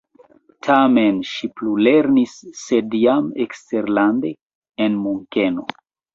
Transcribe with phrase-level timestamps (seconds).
[0.67, 4.35] Tamen ŝi plulernis, sed jam eksterlande
[4.89, 5.71] en Munkeno.